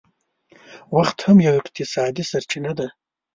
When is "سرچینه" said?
2.31-2.71